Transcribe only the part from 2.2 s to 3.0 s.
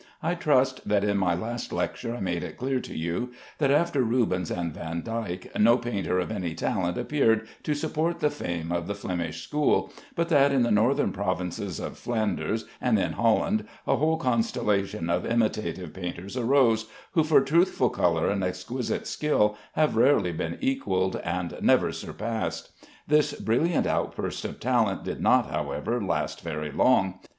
made it clear to